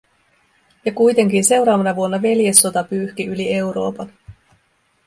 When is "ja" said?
0.85-0.91